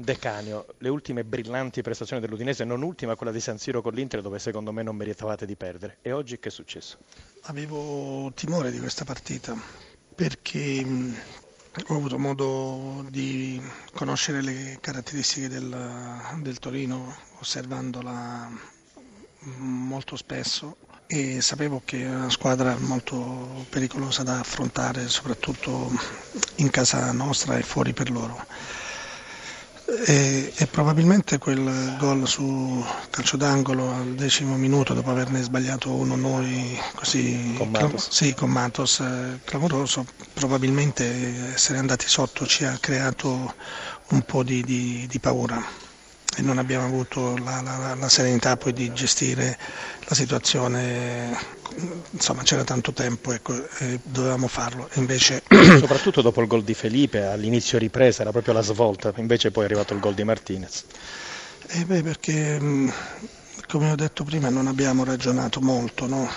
[0.00, 4.38] Decanio, le ultime brillanti prestazioni dell'Udinese, non ultima quella di San Siro con l'Inter dove
[4.38, 5.98] secondo me non meritavate di perdere.
[6.02, 6.98] E oggi che è successo?
[7.46, 9.60] Avevo timore di questa partita
[10.14, 10.86] perché
[11.88, 13.60] ho avuto modo di
[13.92, 15.76] conoscere le caratteristiche del,
[16.42, 18.50] del Torino osservandola
[19.56, 20.76] molto spesso
[21.08, 25.90] e sapevo che è una squadra molto pericolosa da affrontare soprattutto
[26.58, 28.46] in casa nostra e fuori per loro
[30.06, 36.16] e, e, probabilmente quel gol su calcio d'angolo al decimo minuto dopo averne sbagliato uno
[36.16, 42.76] noi così con Matos, sì, con Matos eh, clamoroso probabilmente essere andati sotto ci ha
[42.78, 43.54] creato
[44.08, 45.87] un po' di, di, di paura
[46.38, 49.58] e non abbiamo avuto la, la, la, serenità poi di gestire
[50.06, 51.36] la situazione,
[52.10, 54.88] insomma c'era tanto tempo ecco, e dovevamo farlo.
[54.94, 55.42] Invece...
[55.50, 59.66] Soprattutto dopo il gol di Felipe, all'inizio ripresa era proprio la svolta, invece poi è
[59.66, 60.84] arrivato il gol di Martinez.
[61.70, 62.58] Eh beh, perché
[63.66, 66.30] come ho detto prima non abbiamo ragionato molto, no?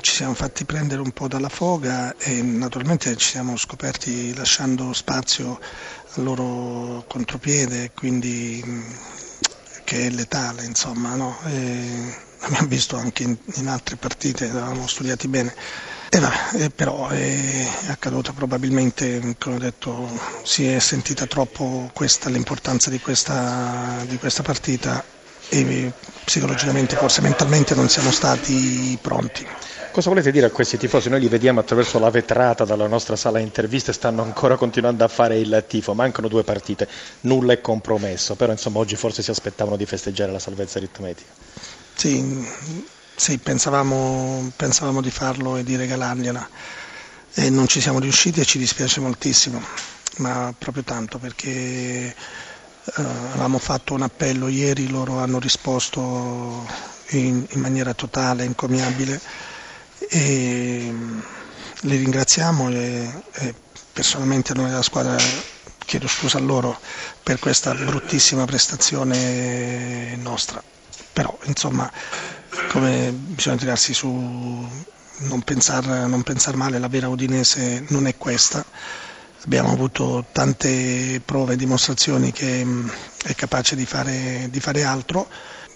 [0.00, 5.60] ci siamo fatti prendere un po' dalla foga e naturalmente ci siamo scoperti lasciando spazio
[6.16, 8.60] al loro contropiede, quindi
[9.84, 11.38] che è letale, insomma, no?
[12.44, 15.54] abbiamo visto anche in, in, altre partite, avevamo studiati bene.
[16.10, 20.08] E vabbè, però è accaduto probabilmente, come ho detto,
[20.44, 25.02] si è sentita troppo questa, l'importanza di questa, di questa partita
[25.48, 25.92] e
[26.24, 29.46] psicologicamente, forse mentalmente non siamo stati pronti.
[29.94, 31.08] Cosa volete dire a questi tifosi?
[31.08, 35.38] Noi li vediamo attraverso la vetrata dalla nostra sala interviste, stanno ancora continuando a fare
[35.38, 36.88] il tifo, mancano due partite,
[37.20, 41.30] nulla è compromesso, però insomma oggi forse si aspettavano di festeggiare la salvezza aritmetica.
[41.94, 42.44] Sì,
[43.14, 46.48] sì pensavamo, pensavamo di farlo e di regalargliela
[47.34, 49.62] e non ci siamo riusciti e ci dispiace moltissimo,
[50.16, 52.12] ma proprio tanto perché
[52.96, 56.66] Uh, avevamo fatto un appello ieri, loro hanno risposto
[57.12, 59.18] in, in maniera totale, incommiabile
[60.08, 61.18] e mm,
[61.82, 63.54] li ringraziamo e, e
[63.92, 65.16] personalmente noi della squadra
[65.84, 66.78] chiedo scusa a loro
[67.22, 70.62] per questa bruttissima prestazione nostra.
[71.12, 71.90] Però insomma
[72.68, 78.64] come bisogna tirarsi su, non pensare pensar male, la vera Udinese non è questa.
[79.44, 82.66] Abbiamo avuto tante prove e dimostrazioni che
[83.24, 85.28] è capace di fare, di fare altro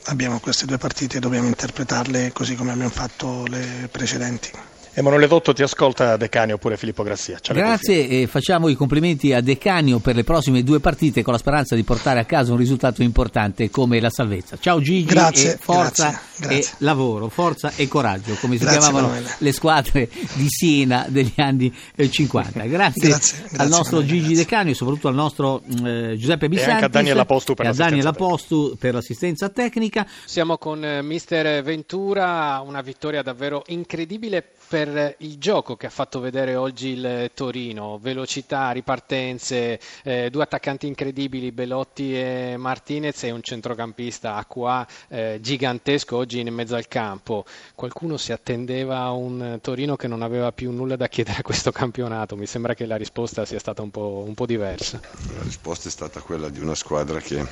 [0.08, 4.50] abbiamo queste due partite e dobbiamo interpretarle così come abbiamo fatto le precedenti.
[4.98, 7.38] Emanuele Dotto ti ascolta Decanio oppure Filippo Grassia.
[7.38, 11.38] Ciao Grazie e facciamo i complimenti a Decanio per le prossime due partite con la
[11.38, 14.58] speranza di portare a casa un risultato importante come la salvezza.
[14.58, 16.58] Ciao Gigi grazie, forza grazie, grazie.
[16.58, 19.34] e lavoro, forza e coraggio, come si chiamavano Emanuele.
[19.38, 22.60] le squadre di Siena degli anni 50.
[22.60, 23.20] Eh, grazie,
[23.58, 26.88] al nostro Emanuele, Gigi Decanio e soprattutto al nostro eh, Giuseppe Bisanti e anche a
[26.88, 30.04] Daniela Postu per, l'assistenza, Postu per l'assistenza tecnica.
[30.24, 34.87] Siamo con eh, Mister Ventura, una vittoria davvero incredibile per
[35.18, 41.52] il gioco che ha fatto vedere oggi il Torino, velocità, ripartenze, eh, due attaccanti incredibili,
[41.52, 47.44] Belotti e Martinez e un centrocampista Acqua eh, gigantesco oggi in mezzo al campo.
[47.74, 51.70] Qualcuno si attendeva a un Torino che non aveva più nulla da chiedere a questo
[51.72, 55.00] campionato, mi sembra che la risposta sia stata un po', un po diversa.
[55.34, 57.44] La risposta è stata quella di una squadra che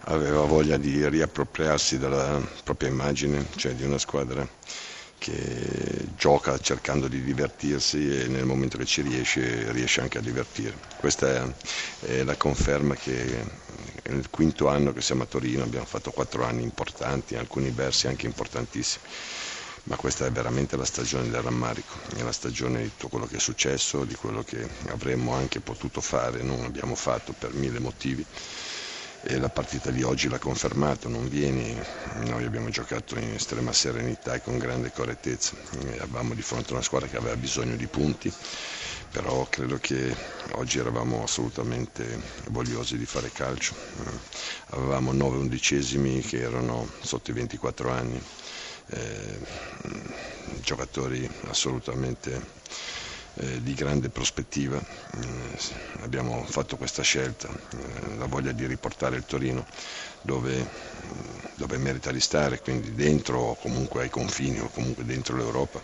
[0.00, 4.46] aveva voglia di riappropriarsi della propria immagine, cioè di una squadra
[5.24, 10.76] che gioca cercando di divertirsi e nel momento che ci riesce riesce anche a divertire.
[10.98, 11.26] Questa
[12.00, 13.40] è, è la conferma che
[14.02, 17.70] è il quinto anno che siamo a Torino, abbiamo fatto quattro anni importanti, in alcuni
[17.70, 19.02] versi anche importantissimi,
[19.84, 23.36] ma questa è veramente la stagione del rammarico, è la stagione di tutto quello che
[23.36, 28.26] è successo, di quello che avremmo anche potuto fare, non abbiamo fatto per mille motivi
[29.26, 31.74] e la partita di oggi l'ha confermato, non vieni,
[32.24, 35.54] noi abbiamo giocato in estrema serenità e con grande correttezza,
[35.92, 38.30] eravamo di fronte a una squadra che aveva bisogno di punti,
[39.10, 40.14] però credo che
[40.52, 43.74] oggi eravamo assolutamente vogliosi di fare calcio,
[44.70, 48.20] avevamo 9 undicesimi che erano sotto i 24 anni,
[48.88, 49.38] eh,
[50.60, 52.42] giocatori assolutamente
[53.36, 54.78] eh, di grande prospettiva.
[54.78, 55.58] Eh,
[56.02, 59.66] abbiamo fatto questa scelta, eh, la voglia di riportare il Torino
[60.20, 60.66] dove,
[61.54, 65.82] dove, merita di stare, quindi dentro o comunque ai confini o comunque dentro l'Europa.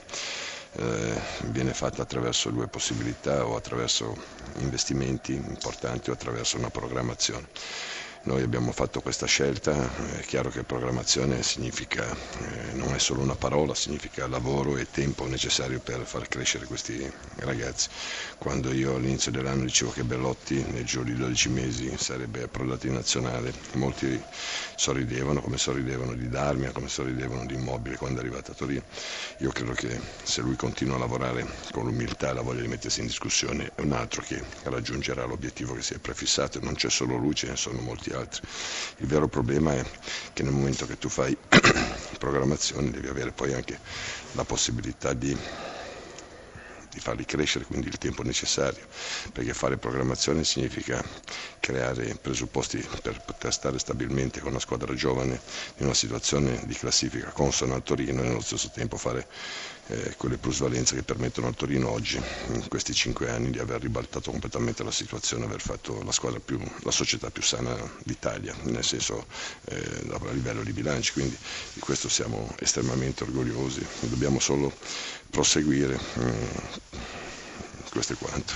[0.72, 4.16] Eh, viene fatta attraverso due possibilità o attraverso
[4.58, 7.46] investimenti importanti o attraverso una programmazione.
[8.22, 9.72] Noi abbiamo fatto questa scelta,
[10.18, 15.26] è chiaro che programmazione significa, eh, non è solo una parola, significa lavoro e tempo
[15.26, 17.88] necessario per far crescere questi ragazzi.
[18.36, 22.92] Quando io all'inizio dell'anno dicevo che Bellotti nel giro di 12 mesi sarebbe approdato in
[22.92, 24.20] nazionale, molti
[24.76, 28.82] sorridevano come sorridevano di Darmia, come sorridevano di Immobile quando è arrivato a Torino.
[29.38, 33.00] Io credo che se lui continua a lavorare con l'umiltà e la voglia di mettersi
[33.00, 37.16] in discussione è un altro che raggiungerà l'obiettivo che si è prefissato, non c'è solo
[37.16, 38.40] lui, ce ne sono molti altri.
[38.98, 39.84] Il vero problema è
[40.32, 41.36] che nel momento che tu fai
[42.18, 43.78] programmazione devi avere poi anche
[44.32, 45.36] la possibilità di
[46.92, 48.84] di farli crescere, quindi il tempo necessario,
[49.32, 51.02] perché fare programmazione significa
[51.60, 55.40] creare presupposti per poter stare stabilmente con una squadra giovane
[55.76, 59.26] in una situazione di classifica consona al Torino e nello stesso tempo fare
[59.90, 64.30] eh, quelle plusvalenze che permettono al Torino oggi, in questi cinque anni, di aver ribaltato
[64.30, 69.26] completamente la situazione, aver fatto la, più, la società più sana d'Italia, nel senso
[69.64, 71.36] eh, a livello di bilanci, quindi
[71.72, 74.72] di questo siamo estremamente orgogliosi, dobbiamo solo
[75.28, 75.98] proseguire.
[76.18, 76.46] Mm,
[77.90, 78.54] questo è quanto.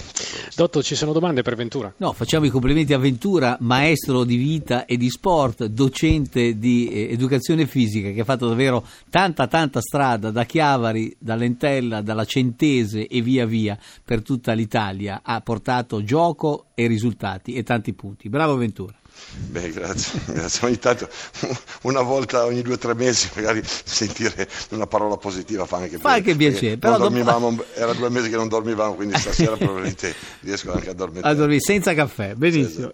[0.54, 1.92] Dotto, ci sono domande per Ventura?
[1.98, 7.12] No, facciamo i complimenti a Ventura, maestro di vita e di sport, docente di eh,
[7.12, 13.06] educazione fisica, che ha fatto davvero tanta tanta strada da Chiavari, da Lentella, dalla Centese
[13.06, 15.20] e via via per tutta l'Italia.
[15.22, 18.28] Ha portato gioco e risultati e tanti punti.
[18.28, 18.94] Bravo Ventura.
[19.36, 20.66] Beh, grazie, grazie.
[20.66, 21.08] Ogni tanto,
[21.82, 26.12] una volta ogni due o tre mesi, magari sentire una parola positiva fa anche, fa
[26.12, 26.76] anche piacere.
[26.76, 27.64] Però dopo...
[27.74, 31.26] Era due mesi che non dormivamo, quindi stasera probabilmente riesco anche a dormire.
[31.26, 32.86] A dormire senza caffè, benissimo.
[32.86, 32.92] Sì,